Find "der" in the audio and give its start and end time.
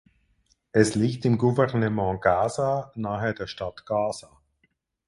3.35-3.45